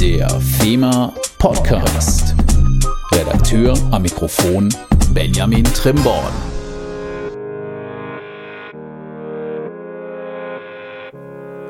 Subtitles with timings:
[0.00, 2.34] Der FEMA Podcast.
[3.12, 4.70] Redakteur am Mikrofon
[5.12, 6.59] Benjamin Trimborn.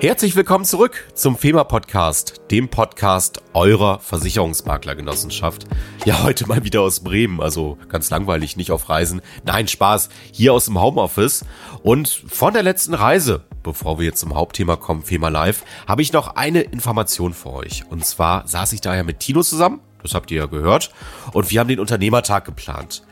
[0.02, 5.66] Herzlich willkommen zurück zum FEMA Podcast, dem Podcast eurer Versicherungsmaklergenossenschaft.
[6.06, 9.20] Ja, heute mal wieder aus Bremen, also ganz langweilig, nicht auf Reisen.
[9.44, 11.44] Nein, Spaß, hier aus dem Homeoffice.
[11.82, 16.14] Und von der letzten Reise, bevor wir jetzt zum Hauptthema kommen, FEMA Live, habe ich
[16.14, 17.84] noch eine Information für euch.
[17.90, 19.80] Und zwar saß ich daher mit Tino zusammen.
[20.02, 20.94] Das habt ihr ja gehört.
[21.34, 23.02] Und wir haben den Unternehmertag geplant.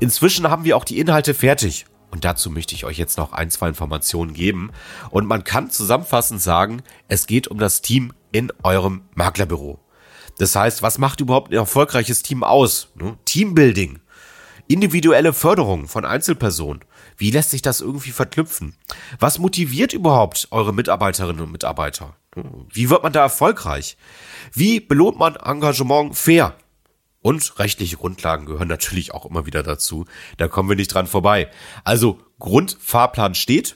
[0.00, 1.84] Inzwischen haben wir auch die Inhalte fertig.
[2.10, 4.70] Und dazu möchte ich euch jetzt noch ein, zwei Informationen geben.
[5.10, 9.78] Und man kann zusammenfassend sagen, es geht um das Team in eurem Maklerbüro.
[10.38, 12.88] Das heißt, was macht überhaupt ein erfolgreiches Team aus?
[12.94, 13.18] Ne?
[13.24, 13.98] Teambuilding,
[14.68, 16.84] individuelle Förderung von Einzelpersonen.
[17.16, 18.76] Wie lässt sich das irgendwie verknüpfen?
[19.18, 22.14] Was motiviert überhaupt eure Mitarbeiterinnen und Mitarbeiter?
[22.72, 23.96] Wie wird man da erfolgreich?
[24.52, 26.54] Wie belohnt man Engagement fair?
[27.20, 30.04] Und rechtliche Grundlagen gehören natürlich auch immer wieder dazu.
[30.36, 31.50] Da kommen wir nicht dran vorbei.
[31.84, 33.74] Also Grundfahrplan steht.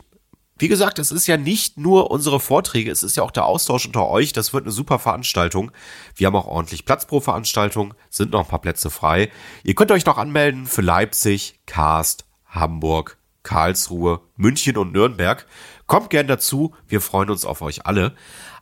[0.58, 3.86] Wie gesagt, es ist ja nicht nur unsere Vorträge, es ist ja auch der Austausch
[3.86, 4.32] unter euch.
[4.32, 5.72] Das wird eine super Veranstaltung.
[6.14, 9.32] Wir haben auch ordentlich Platz pro Veranstaltung, sind noch ein paar Plätze frei.
[9.64, 15.46] Ihr könnt euch noch anmelden für Leipzig, Karst, Hamburg, Karlsruhe, München und Nürnberg.
[15.86, 18.14] Kommt gern dazu, wir freuen uns auf euch alle.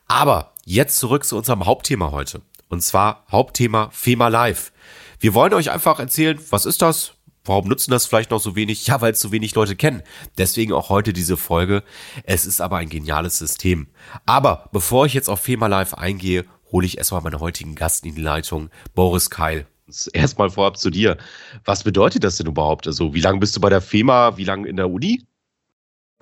[0.07, 2.41] Aber jetzt zurück zu unserem Hauptthema heute.
[2.71, 4.73] Und zwar Hauptthema FEMA Live.
[5.19, 7.13] Wir wollen euch einfach erzählen, was ist das?
[7.45, 8.87] Warum nutzen das vielleicht noch so wenig?
[8.87, 10.03] Ja, weil es so wenig Leute kennen.
[10.39, 11.83] Deswegen auch heute diese Folge.
[12.25, 13.89] Es ist aber ein geniales System.
[14.25, 18.15] Aber bevor ich jetzt auf FEMA Live eingehe, hole ich erstmal meinen heutigen Gast in
[18.15, 19.67] die Leitung, Boris Keil.
[20.13, 21.17] Erstmal vorab zu dir.
[21.65, 22.87] Was bedeutet das denn überhaupt?
[22.87, 24.37] Also, wie lange bist du bei der FEMA?
[24.37, 25.27] Wie lange in der Uni?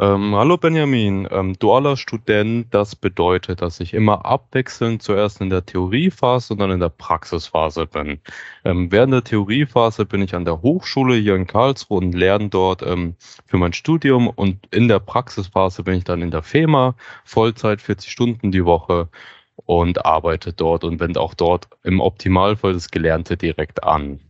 [0.00, 5.66] Ähm, hallo Benjamin, ähm, dualer Student, das bedeutet, dass ich immer abwechselnd zuerst in der
[5.66, 8.20] Theoriephase und dann in der Praxisphase bin.
[8.64, 12.82] Ähm, während der Theoriephase bin ich an der Hochschule hier in Karlsruhe und lerne dort
[12.82, 13.16] ähm,
[13.46, 16.94] für mein Studium und in der Praxisphase bin ich dann in der FEMA,
[17.24, 19.08] Vollzeit 40 Stunden die Woche
[19.56, 24.20] und arbeite dort und wende auch dort im Optimalfall das Gelernte direkt an.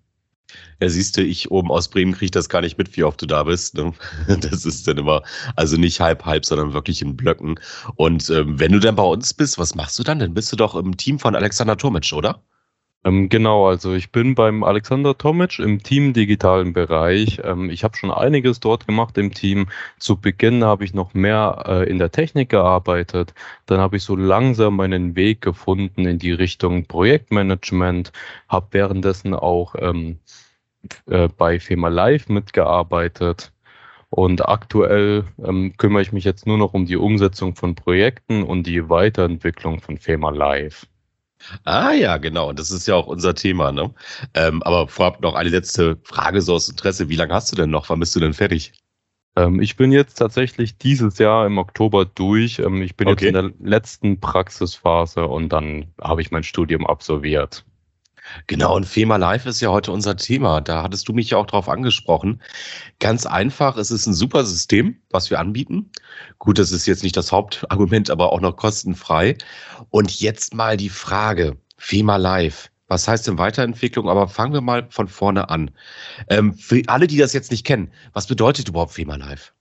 [0.80, 3.26] Ja, siehst du, ich oben aus Bremen kriege das gar nicht mit, wie oft du
[3.26, 3.74] da bist.
[3.74, 3.92] Ne?
[4.40, 5.22] Das ist dann immer,
[5.56, 7.58] also nicht halb, halb, sondern wirklich in Blöcken.
[7.96, 10.18] Und ähm, wenn du dann bei uns bist, was machst du dann?
[10.18, 12.42] Dann bist du doch im Team von Alexander Tomic, oder?
[13.04, 17.40] Ähm, genau, also ich bin beim Alexander Tomic im Team digitalen Bereich.
[17.44, 19.68] Ähm, ich habe schon einiges dort gemacht im Team.
[19.98, 23.34] Zu Beginn habe ich noch mehr äh, in der Technik gearbeitet.
[23.66, 28.12] Dann habe ich so langsam meinen Weg gefunden in die Richtung Projektmanagement,
[28.48, 30.18] habe währenddessen auch ähm,
[31.06, 33.52] äh, bei FEMA Live mitgearbeitet.
[34.10, 38.66] Und aktuell ähm, kümmere ich mich jetzt nur noch um die Umsetzung von Projekten und
[38.66, 40.86] die Weiterentwicklung von FEMA Live.
[41.64, 42.52] Ah ja, genau.
[42.52, 43.72] Das ist ja auch unser Thema.
[43.72, 43.94] Ne?
[44.34, 47.08] Ähm, aber vorab noch eine letzte Frage so aus Interesse.
[47.08, 47.88] Wie lange hast du denn noch?
[47.88, 48.72] Wann bist du denn fertig?
[49.36, 52.58] Ähm, ich bin jetzt tatsächlich dieses Jahr im Oktober durch.
[52.58, 53.26] Ähm, ich bin okay.
[53.26, 57.64] jetzt in der letzten Praxisphase und dann habe ich mein Studium absolviert.
[58.46, 60.60] Genau, und FEMA Live ist ja heute unser Thema.
[60.60, 62.40] Da hattest du mich ja auch drauf angesprochen.
[62.98, 65.90] Ganz einfach, es ist ein super System, was wir anbieten.
[66.38, 69.36] Gut, das ist jetzt nicht das Hauptargument, aber auch noch kostenfrei.
[69.90, 72.70] Und jetzt mal die Frage, FEMA Live.
[72.88, 74.08] Was heißt denn Weiterentwicklung?
[74.08, 75.70] Aber fangen wir mal von vorne an.
[76.28, 79.52] Ähm, für alle, die das jetzt nicht kennen, was bedeutet überhaupt FEMA Live?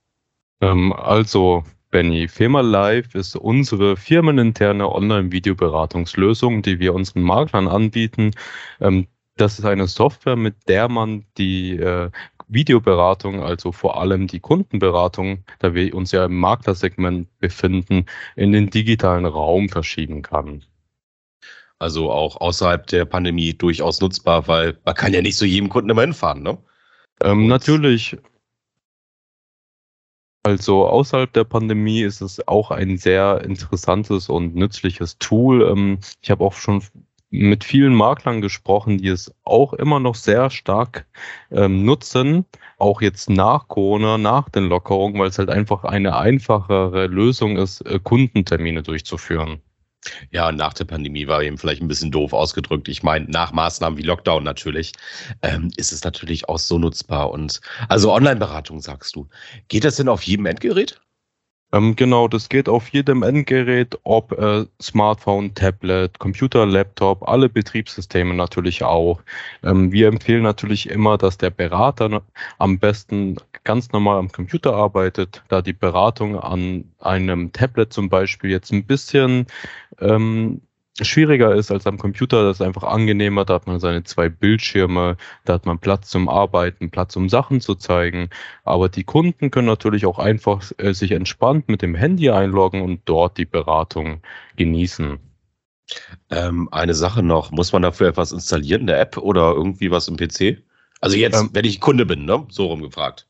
[0.60, 8.32] Ähm, also, Benny, Firma Live ist unsere firmeninterne Online-Videoberatungslösung, die wir unseren Maklern anbieten.
[8.80, 9.06] Ähm,
[9.36, 12.10] das ist eine Software, mit der man die äh,
[12.48, 18.04] Videoberatung, also vor allem die Kundenberatung, da wir uns ja im Maklersegment befinden,
[18.36, 20.64] in den digitalen Raum verschieben kann.
[21.78, 25.90] Also auch außerhalb der Pandemie durchaus nutzbar, weil man kann ja nicht so jedem Kunden
[25.90, 26.58] immer hinfahren, ne?
[27.22, 28.16] Ähm, natürlich.
[30.48, 35.60] Also außerhalb der Pandemie ist es auch ein sehr interessantes und nützliches Tool.
[35.70, 36.82] Ähm, ich habe auch schon
[37.28, 41.06] mit vielen Maklern gesprochen, die es auch immer noch sehr stark
[41.50, 42.46] ähm, nutzen,
[42.78, 47.82] auch jetzt nach Corona, nach den Lockerungen, weil es halt einfach eine einfachere Lösung ist,
[47.82, 49.60] äh, Kundentermine durchzuführen.
[50.30, 52.88] Ja, nach der Pandemie war eben vielleicht ein bisschen doof ausgedrückt.
[52.88, 54.92] Ich meine, nach Maßnahmen wie Lockdown natürlich,
[55.42, 57.30] ähm, ist es natürlich auch so nutzbar.
[57.30, 59.28] Und also Online-Beratung sagst du.
[59.68, 61.00] Geht das denn auf jedem Endgerät?
[61.70, 68.32] Ähm, genau, das geht auf jedem Endgerät, ob äh, Smartphone, Tablet, Computer, Laptop, alle Betriebssysteme
[68.32, 69.20] natürlich auch.
[69.62, 72.22] Ähm, wir empfehlen natürlich immer, dass der Berater
[72.56, 78.48] am besten ganz normal am Computer arbeitet, da die Beratung an einem Tablet zum Beispiel
[78.48, 79.46] jetzt ein bisschen
[80.00, 80.62] ähm,
[81.00, 82.44] schwieriger ist als am Computer.
[82.44, 83.44] Das ist einfach angenehmer.
[83.44, 87.60] Da hat man seine zwei Bildschirme, da hat man Platz zum Arbeiten, Platz um Sachen
[87.60, 88.30] zu zeigen.
[88.64, 93.02] Aber die Kunden können natürlich auch einfach äh, sich entspannt mit dem Handy einloggen und
[93.04, 94.22] dort die Beratung
[94.56, 95.18] genießen.
[96.30, 100.16] Ähm, eine Sache noch, muss man dafür etwas installieren, eine App oder irgendwie was im
[100.16, 100.62] PC?
[101.00, 102.46] Also jetzt, ähm, wenn ich Kunde bin, ne?
[102.50, 103.26] So rumgefragt.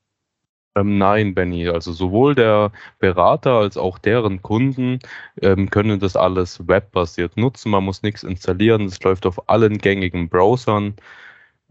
[0.79, 1.69] Ähm, nein, Benny.
[1.69, 5.01] Also sowohl der Berater als auch deren Kunden
[5.41, 7.71] ähm, können das alles webbasiert nutzen.
[7.71, 8.87] Man muss nichts installieren.
[8.87, 10.95] Es läuft auf allen gängigen Browsern.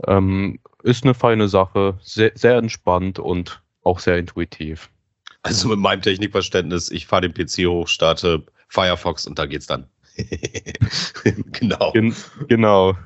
[0.05, 4.89] Ähm, ist eine feine Sache, sehr, sehr entspannt und auch sehr intuitiv.
[5.41, 9.87] Also mit meinem Technikverständnis, ich fahre den PC hoch, starte Firefox und da geht's dann.
[11.51, 11.91] genau.
[11.93, 12.15] Gen
[12.47, 12.97] genau.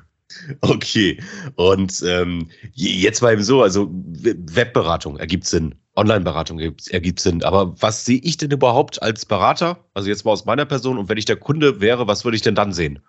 [0.60, 1.22] Okay.
[1.56, 7.42] Und ähm, jetzt mal eben so, also Webberatung ergibt Sinn, Online-Beratung ergibt Sinn.
[7.42, 9.84] Aber was sehe ich denn überhaupt als Berater?
[9.94, 12.42] Also jetzt mal aus meiner Person und wenn ich der Kunde wäre, was würde ich
[12.42, 13.00] denn dann sehen?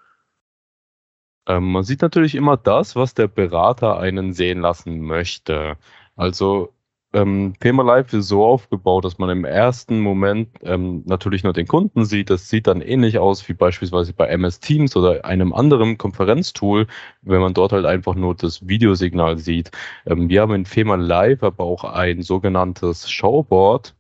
[1.48, 5.78] Ähm, man sieht natürlich immer das, was der Berater einen sehen lassen möchte.
[6.16, 6.74] Also
[7.14, 11.68] ähm, Thema Live ist so aufgebaut, dass man im ersten Moment ähm, natürlich nur den
[11.68, 12.30] Kunden sieht.
[12.30, 16.88] Das sieht dann ähnlich aus wie beispielsweise bei MS Teams oder einem anderen Konferenztool,
[17.22, 19.72] wenn man dort halt einfach nur das Videosignal sieht.
[20.06, 23.96] Ähm, wir haben in Thema Live aber auch ein sogenanntes Showboard,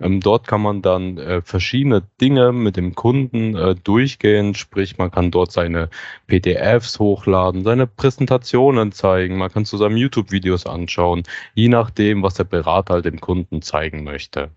[0.00, 5.10] ähm, dort kann man dann äh, verschiedene Dinge mit dem Kunden äh, durchgehen, sprich man
[5.10, 5.88] kann dort seine
[6.26, 11.22] PDFs hochladen, seine Präsentationen zeigen, man kann zusammen YouTube-Videos anschauen,
[11.54, 14.50] je nachdem, was der Berater halt dem Kunden zeigen möchte.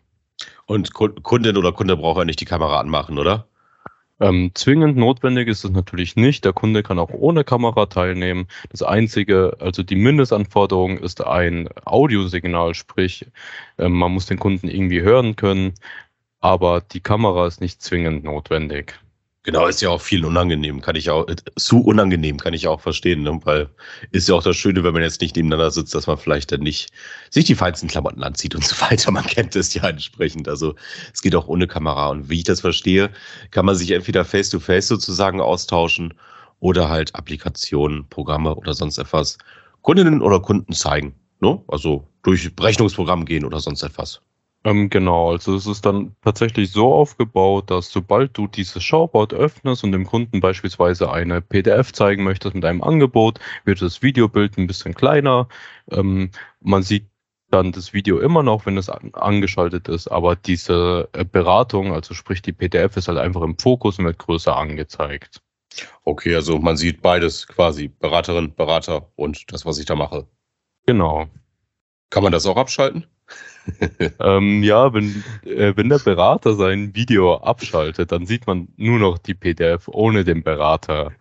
[0.65, 3.47] Und Kundin oder Kunde braucht ja nicht die Kamera anmachen, oder?
[4.19, 6.43] Ähm, zwingend notwendig ist es natürlich nicht.
[6.45, 8.47] Der Kunde kann auch ohne Kamera teilnehmen.
[8.69, 13.27] Das einzige, also die Mindestanforderung ist ein Audiosignal, sprich,
[13.77, 15.75] ähm, man muss den Kunden irgendwie hören können,
[16.39, 18.99] aber die Kamera ist nicht zwingend notwendig.
[19.47, 22.81] Genau, ist ja auch viel unangenehm, kann ich auch, äh, zu unangenehm kann ich auch
[22.81, 23.39] verstehen, ne?
[23.45, 23.69] weil
[24.11, 26.59] ist ja auch das Schöne, wenn man jetzt nicht nebeneinander sitzt, dass man vielleicht dann
[26.59, 26.91] nicht
[27.29, 29.09] sich die feinsten Klamotten anzieht und so weiter.
[29.09, 30.49] Man kennt das ja entsprechend.
[30.49, 30.75] Also
[31.13, 32.09] es geht auch ohne Kamera.
[32.09, 33.09] Und wie ich das verstehe,
[33.51, 36.13] kann man sich entweder face-to-face -face sozusagen austauschen
[36.59, 39.37] oder halt Applikationen, Programme oder sonst etwas
[39.81, 41.15] Kundinnen oder Kunden zeigen.
[41.39, 41.57] Ne?
[41.69, 44.19] Also durch Berechnungsprogramm gehen oder sonst etwas.
[44.67, 49.85] Ähm, genau, also es ist dann tatsächlich so aufgebaut, dass sobald du dieses Showboard öffnest
[49.85, 54.67] und dem Kunden beispielsweise eine PDF zeigen möchtest mit einem Angebot, wird das Videobild ein
[54.67, 55.47] bisschen kleiner.
[55.89, 57.07] Ähm, man sieht
[57.49, 62.13] dann das Video immer noch, wenn es an, angeschaltet ist, aber diese äh, Beratung, also
[62.13, 65.41] sprich die PDF, ist halt einfach im Fokus und wird größer angezeigt.
[66.03, 70.27] Okay, also man sieht beides quasi, Beraterin, Berater und das, was ich da mache.
[70.85, 71.27] Genau.
[72.09, 73.07] Kann man das auch abschalten?
[74.19, 79.17] ähm, ja, wenn, äh, wenn der Berater sein Video abschaltet, dann sieht man nur noch
[79.17, 81.11] die PDF ohne den Berater.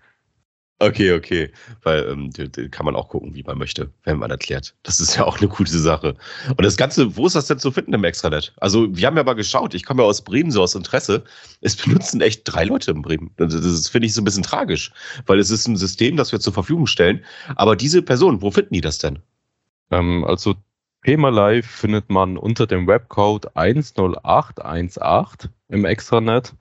[0.79, 1.51] Okay, okay.
[1.83, 2.31] Weil ähm,
[2.71, 4.75] kann man auch gucken, wie man möchte, wenn man erklärt.
[4.83, 6.17] Das ist ja auch eine gute Sache.
[6.51, 8.53] Und das Ganze, wo ist das denn zu finden im Extranet?
[8.59, 11.25] Also, wir haben ja mal geschaut, ich komme ja aus Bremen, so aus Interesse.
[11.63, 13.31] Es benutzen echt drei Leute in Bremen.
[13.39, 14.93] Das, finde ich so ein bisschen tragisch,
[15.25, 17.25] weil es ist ein System, das wir zur Verfügung stellen.
[17.55, 19.21] Aber diese Personen, wo finden die das denn?
[19.91, 20.57] Ähm, also
[21.07, 26.55] Live findet man unter dem Webcode 10818 im Extranet.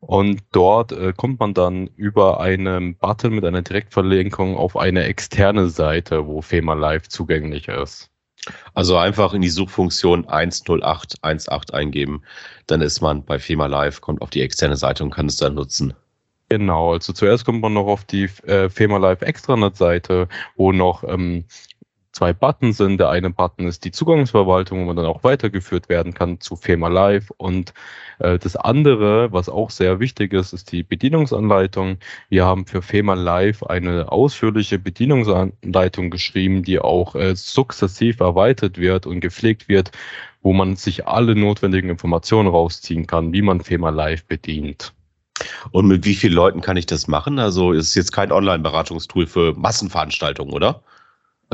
[0.00, 5.68] Und dort äh, kommt man dann über einen Button mit einer Direktverlinkung auf eine externe
[5.68, 8.10] Seite, wo FEMA Live zugänglich ist.
[8.74, 12.22] Also einfach in die Suchfunktion 10818 eingeben,
[12.66, 15.54] dann ist man bei FEMA Live, kommt auf die externe Seite und kann es dann
[15.54, 15.94] nutzen.
[16.50, 21.44] Genau, also zuerst kommt man noch auf die äh, FEMA Live Extranet-Seite, wo noch ähm,
[22.14, 22.98] zwei Buttons sind.
[22.98, 26.88] Der eine Button ist die Zugangsverwaltung, wo man dann auch weitergeführt werden kann zu FEMA
[26.88, 27.30] Live.
[27.36, 27.74] Und
[28.20, 31.98] äh, das andere, was auch sehr wichtig ist, ist die Bedienungsanleitung.
[32.28, 39.06] Wir haben für FEMA Live eine ausführliche Bedienungsanleitung geschrieben, die auch äh, sukzessiv erweitert wird
[39.06, 39.90] und gepflegt wird,
[40.42, 44.92] wo man sich alle notwendigen Informationen rausziehen kann, wie man FEMA Live bedient.
[45.72, 47.40] Und mit wie vielen Leuten kann ich das machen?
[47.40, 50.80] Also ist jetzt kein Online-Beratungstool für Massenveranstaltungen, oder?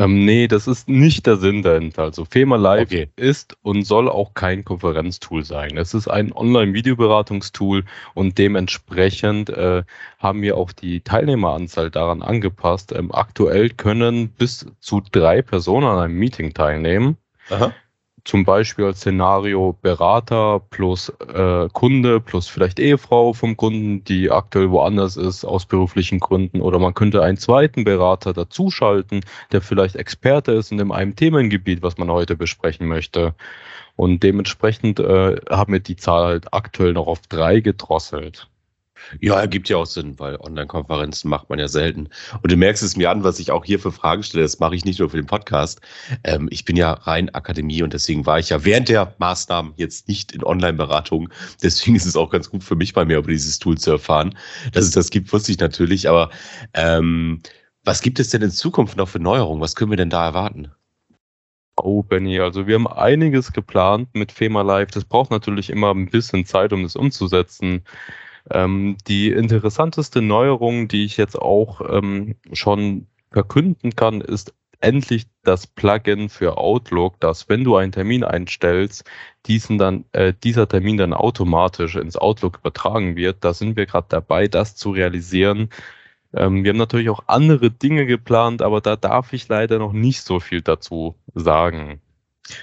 [0.00, 2.04] Ähm, nee, das ist nicht der Sinn dahinter.
[2.04, 3.09] Also FEMA Live okay.
[3.16, 5.76] ist und soll auch kein Konferenztool sein.
[5.76, 9.83] Es ist ein Online-Videoberatungstool und dementsprechend äh,
[10.19, 12.92] haben wir auch die Teilnehmeranzahl daran angepasst.
[12.92, 17.19] Ähm, aktuell können bis zu drei Personen an einem Meeting teilnehmen.
[17.50, 17.75] Aha
[18.24, 24.70] zum Beispiel als Szenario Berater plus äh, Kunde plus vielleicht Ehefrau vom Kunden, die aktuell
[24.70, 26.60] woanders ist aus beruflichen Gründen.
[26.60, 29.20] Oder man könnte einen zweiten Berater dazuschalten,
[29.52, 33.34] der vielleicht Experte ist in dem einen Themengebiet, was man heute besprechen möchte.
[33.96, 38.50] Und dementsprechend äh, haben wir die Zahl halt aktuell noch auf drei gedrosselt.
[39.21, 42.09] Ja, ergibt ja auch Sinn, weil Online-Konferenzen macht man ja selten.
[42.42, 44.42] Und du merkst es mir an, was ich auch hier für Fragen stelle.
[44.42, 45.80] Das mache ich nicht nur für den Podcast.
[46.25, 50.09] Ähm, ich bin ja rein Akademie und deswegen war ich ja während der Maßnahmen jetzt
[50.09, 51.28] nicht in Online-Beratung.
[51.62, 54.37] Deswegen ist es auch ganz gut für mich mal mehr über dieses Tool zu erfahren.
[54.73, 56.09] Dass es das gibt, wusste ich natürlich.
[56.09, 56.30] Aber
[56.75, 57.40] ähm,
[57.85, 59.62] was gibt es denn in Zukunft noch für Neuerungen?
[59.62, 60.71] Was können wir denn da erwarten?
[61.83, 64.90] Oh, Benny, also wir haben einiges geplant mit FEMA Live.
[64.90, 67.83] Das braucht natürlich immer ein bisschen Zeit, um das umzusetzen.
[68.50, 75.66] Ähm, die interessanteste Neuerung, die ich jetzt auch ähm, schon verkünden kann, ist endlich das
[75.66, 79.04] Plugin für Outlook, dass wenn du einen Termin einstellst,
[79.47, 83.44] diesen dann, äh, dieser Termin dann automatisch ins Outlook übertragen wird.
[83.44, 85.68] Da sind wir gerade dabei, das zu realisieren.
[86.32, 90.23] Ähm, wir haben natürlich auch andere Dinge geplant, aber da darf ich leider noch nicht
[90.23, 92.00] so viel dazu sagen.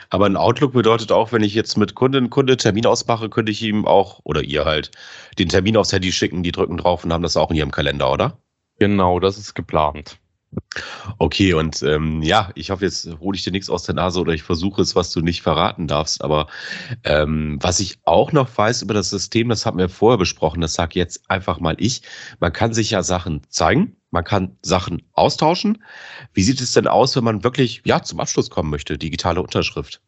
[0.09, 3.61] Aber ein Outlook bedeutet auch, wenn ich jetzt mit Kunden Kunde Termin ausmache, könnte ich
[3.61, 4.91] ihm auch, oder ihr halt,
[5.39, 8.11] den Termin aufs Handy schicken, die drücken drauf und haben das auch in ihrem Kalender,
[8.11, 8.37] oder?
[8.79, 10.19] Genau, das ist geplant.
[11.17, 14.33] Okay, und ähm, ja, ich hoffe, jetzt hole ich dir nichts aus der Nase oder
[14.33, 16.23] ich versuche es, was du nicht verraten darfst.
[16.23, 16.47] Aber
[17.03, 20.73] ähm, was ich auch noch weiß über das System, das haben wir vorher besprochen, das
[20.73, 22.01] sage jetzt einfach mal ich.
[22.39, 25.83] Man kann sich ja Sachen zeigen, man kann Sachen austauschen.
[26.33, 30.01] Wie sieht es denn aus, wenn man wirklich ja zum Abschluss kommen möchte, digitale Unterschrift?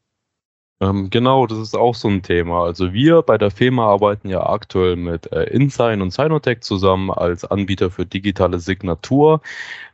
[0.82, 2.64] Ähm, genau, das ist auch so ein Thema.
[2.64, 7.44] Also wir bei der FEMA arbeiten ja aktuell mit äh, InSign und Sinotech zusammen als
[7.44, 9.42] Anbieter für digitale Signatur.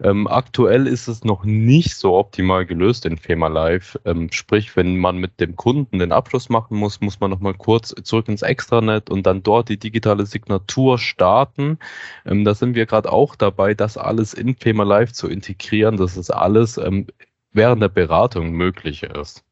[0.04, 3.98] Ähm, aktuell ist es noch nicht so optimal gelöst in FEMA Live.
[4.06, 7.96] Ähm, sprich, wenn man mit dem Kunden den Abschluss machen muss, muss man nochmal kurz
[8.04, 11.80] zurück ins Extranet und dann dort die digitale Signatur starten.
[12.26, 16.16] Ähm, da sind wir gerade auch dabei, das alles in FEMA Live zu integrieren, dass
[16.18, 17.08] es alles ähm,
[17.54, 19.45] während der Beratung möglich ist.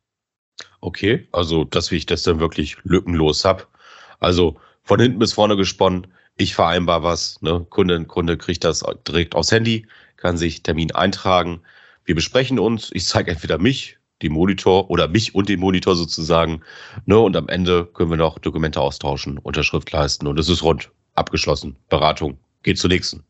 [0.84, 3.70] Okay, also dass ich das dann wirklich lückenlos hab.
[4.20, 7.66] Also von hinten bis vorne gesponnen, ich vereinbar was, ne?
[7.70, 9.88] Kunde, Kunde kriegt das direkt aufs Handy,
[10.18, 11.62] kann sich Termin eintragen.
[12.04, 16.62] Wir besprechen uns, ich zeige entweder mich, den Monitor oder mich und den Monitor sozusagen.
[17.06, 17.18] Ne?
[17.18, 20.92] Und am Ende können wir noch Dokumente austauschen, Unterschrift leisten und es ist rund.
[21.16, 21.78] Abgeschlossen.
[21.88, 22.38] Beratung.
[22.63, 23.24] Geht zur nächsten.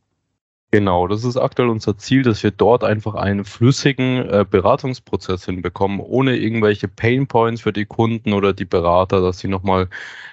[0.73, 5.99] Genau, das ist aktuell unser Ziel, dass wir dort einfach einen flüssigen äh, Beratungsprozess hinbekommen,
[5.99, 9.87] ohne irgendwelche Painpoints für die Kunden oder die Berater, dass sie nochmal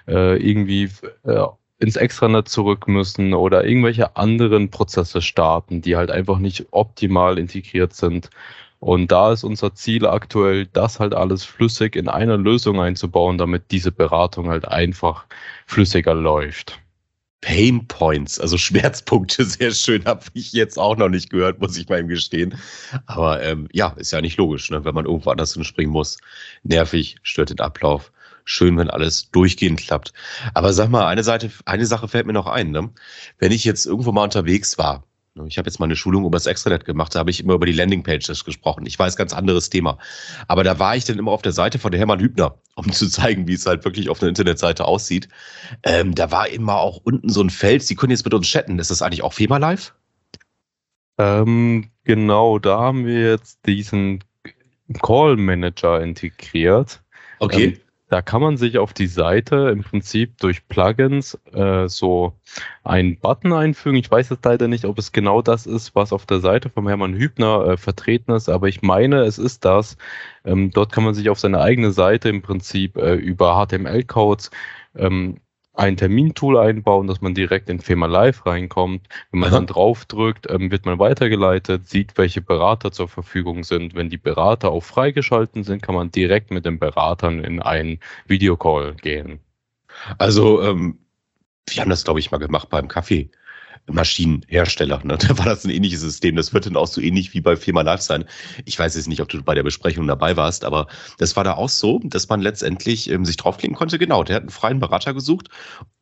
[0.08, 0.88] äh, irgendwie
[1.24, 1.44] äh,
[1.78, 7.92] ins Extranet zurück müssen oder irgendwelche anderen Prozesse starten, die halt einfach nicht optimal integriert
[7.92, 8.30] sind.
[8.78, 13.70] Und da ist unser Ziel aktuell, das halt alles flüssig in einer Lösung einzubauen, damit
[13.72, 15.26] diese Beratung halt einfach
[15.66, 16.80] flüssiger läuft.
[17.40, 21.88] Pain Points, also Schmerzpunkte, sehr schön, habe ich jetzt auch noch nicht gehört, muss ich
[21.88, 22.58] mal ihm gestehen.
[23.06, 24.84] Aber ähm, ja, ist ja nicht logisch, ne?
[24.84, 26.18] wenn man irgendwo anders hinspringen muss.
[26.62, 28.12] Nervig, stört den Ablauf.
[28.44, 30.12] Schön, wenn alles durchgehend klappt.
[30.54, 32.70] Aber sag mal, eine Seite, eine Sache fällt mir noch ein.
[32.70, 32.90] Ne?
[33.38, 35.04] Wenn ich jetzt irgendwo mal unterwegs war,
[35.46, 37.66] ich habe jetzt mal eine Schulung über das Extranet gemacht, da habe ich immer über
[37.66, 38.84] die Landingpages gesprochen.
[38.86, 39.98] Ich weiß, ganz anderes Thema.
[40.48, 43.08] Aber da war ich dann immer auf der Seite von der Hermann Hübner, um zu
[43.08, 45.28] zeigen, wie es halt wirklich auf einer Internetseite aussieht.
[45.84, 48.78] Ähm, da war immer auch unten so ein Feld, Sie können jetzt mit uns chatten.
[48.78, 49.94] Ist das eigentlich auch FEMA Live?
[51.18, 54.24] Ähm, genau, da haben wir jetzt diesen
[55.02, 57.02] Call Manager integriert.
[57.38, 57.64] Okay.
[57.64, 62.34] Ähm, da kann man sich auf die Seite im Prinzip durch Plugins äh, so
[62.82, 63.96] einen Button einfügen.
[63.96, 66.88] Ich weiß jetzt leider nicht, ob es genau das ist, was auf der Seite von
[66.88, 69.96] Hermann Hübner äh, vertreten ist, aber ich meine, es ist das.
[70.44, 74.50] Ähm, dort kann man sich auf seine eigene Seite im Prinzip äh, über HTML-Codes
[74.96, 75.36] ähm,
[75.80, 79.08] ein Termintool einbauen, dass man direkt in FEMA Live reinkommt.
[79.30, 79.56] Wenn man Aha.
[79.56, 83.94] dann draufdrückt, ähm, wird man weitergeleitet, sieht, welche Berater zur Verfügung sind.
[83.94, 88.94] Wenn die Berater auch freigeschalten sind, kann man direkt mit den Beratern in einen Videocall
[88.94, 89.40] gehen.
[90.18, 90.98] Also, ähm,
[91.70, 93.30] wir haben das, glaube ich, mal gemacht beim Kaffee.
[93.86, 95.00] Maschinenhersteller.
[95.04, 95.18] Ne?
[95.30, 96.36] Da war das ein ähnliches System.
[96.36, 98.24] Das wird dann auch so ähnlich wie bei Firma Live sein.
[98.64, 100.86] Ich weiß jetzt nicht, ob du bei der Besprechung dabei warst, aber
[101.18, 103.98] das war da auch so, dass man letztendlich ähm, sich draufklicken konnte.
[103.98, 105.48] Genau, der hat einen freien Berater gesucht.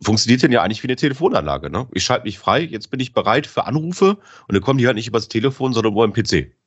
[0.02, 1.70] Funktioniert denn ja eigentlich wie eine Telefonanlage.
[1.70, 1.88] Ne?
[1.92, 4.96] Ich schalte mich frei, jetzt bin ich bereit für Anrufe und dann kommen die halt
[4.96, 6.57] nicht übers Telefon, sondern über den PC.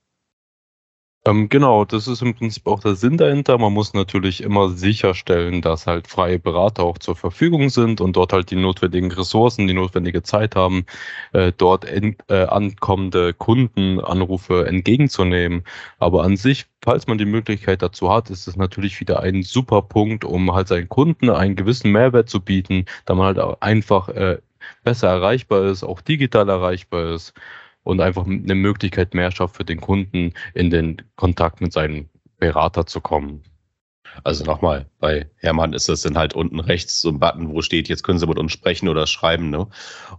[1.23, 3.59] Ähm, genau, das ist im Prinzip auch der Sinn dahinter.
[3.59, 8.33] Man muss natürlich immer sicherstellen, dass halt freie Berater auch zur Verfügung sind und dort
[8.33, 10.83] halt die notwendigen Ressourcen, die notwendige Zeit haben,
[11.33, 15.63] äh, dort in, äh, ankommende Kundenanrufe entgegenzunehmen.
[15.99, 19.83] Aber an sich, falls man die Möglichkeit dazu hat, ist es natürlich wieder ein super
[19.83, 24.09] Punkt, um halt seinen Kunden einen gewissen Mehrwert zu bieten, da man halt auch einfach
[24.09, 24.39] äh,
[24.83, 27.33] besser erreichbar ist, auch digital erreichbar ist
[27.83, 32.85] und einfach eine Möglichkeit mehr schafft für den Kunden, in den Kontakt mit seinem Berater
[32.85, 33.43] zu kommen.
[34.23, 37.87] Also nochmal, bei Hermann ist das dann halt unten rechts so ein Button, wo steht,
[37.87, 39.49] jetzt können Sie mit uns sprechen oder schreiben.
[39.49, 39.67] Ne?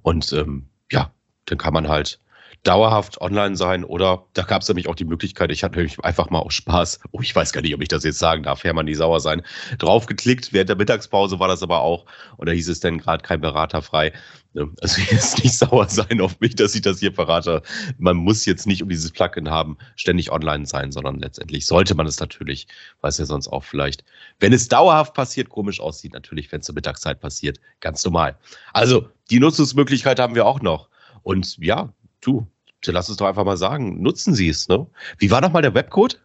[0.02, 1.12] Und ähm, ja,
[1.46, 2.18] dann kann man halt
[2.62, 6.30] dauerhaft online sein oder da gab es nämlich auch die Möglichkeit, ich hatte nämlich einfach
[6.30, 8.86] mal aus Spaß, oh, ich weiß gar nicht, ob ich das jetzt sagen darf, Hermann,
[8.86, 9.42] die sauer sein,
[9.78, 13.40] draufgeklickt, während der Mittagspause war das aber auch und da hieß es dann gerade kein
[13.40, 14.12] Berater frei.
[14.54, 14.70] Ne?
[14.80, 17.62] Also jetzt nicht sauer sein auf mich, dass ich das hier verrate.
[17.98, 22.06] Man muss jetzt nicht, um dieses Plugin haben, ständig online sein, sondern letztendlich sollte man
[22.06, 22.68] es natürlich,
[23.00, 24.04] weil es ja sonst auch vielleicht,
[24.38, 28.36] wenn es dauerhaft passiert, komisch aussieht, natürlich, wenn es zur Mittagszeit passiert, ganz normal.
[28.72, 30.88] Also, die Nutzungsmöglichkeit haben wir auch noch.
[31.22, 31.92] Und ja,
[32.22, 32.46] du,
[32.86, 34.68] lass es doch einfach mal sagen, nutzen Sie es.
[34.68, 34.86] Ne?
[35.18, 36.20] Wie war nochmal der Webcode?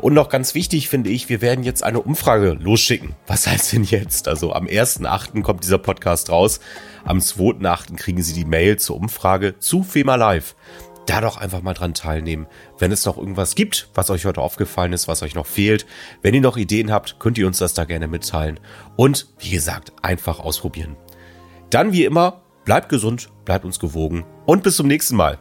[0.00, 3.16] Und noch ganz wichtig finde ich, wir werden jetzt eine Umfrage losschicken.
[3.26, 4.28] Was heißt denn jetzt?
[4.28, 5.42] Also am 1.8.
[5.42, 6.60] kommt dieser Podcast raus.
[7.04, 7.96] Am 2.8.
[7.96, 10.54] kriegen Sie die Mail zur Umfrage zu FEMA Live.
[11.06, 12.46] Da doch einfach mal dran teilnehmen.
[12.78, 15.86] Wenn es noch irgendwas gibt, was euch heute aufgefallen ist, was euch noch fehlt.
[16.22, 18.60] Wenn ihr noch Ideen habt, könnt ihr uns das da gerne mitteilen.
[18.94, 20.96] Und wie gesagt, einfach ausprobieren.
[21.70, 25.38] Dann wie immer, bleibt gesund, bleibt uns gewogen und bis zum nächsten Mal.